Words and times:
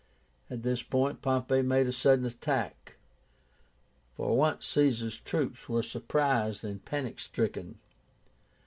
At 0.49 0.63
this 0.63 0.81
point 0.81 1.21
Pompey 1.21 1.61
made 1.61 1.85
a 1.85 1.93
sudden 1.93 2.25
attack. 2.25 2.95
For 4.15 4.35
once 4.35 4.65
Caesar's 4.65 5.19
troops 5.19 5.69
were 5.69 5.83
surprised 5.83 6.63
and 6.63 6.83
panic 6.83 7.19
stricken. 7.19 7.77